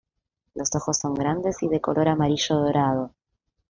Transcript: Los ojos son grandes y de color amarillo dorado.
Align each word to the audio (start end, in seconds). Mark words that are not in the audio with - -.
Los 0.55 0.73
ojos 0.73 0.97
son 0.97 1.13
grandes 1.13 1.61
y 1.61 1.67
de 1.67 1.79
color 1.79 2.07
amarillo 2.09 2.55
dorado. 2.55 3.13